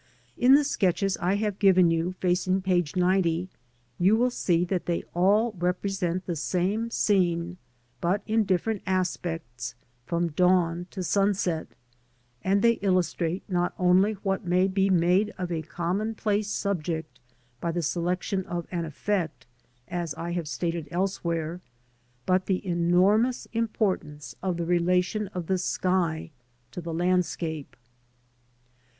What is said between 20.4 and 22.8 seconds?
stated else where, but the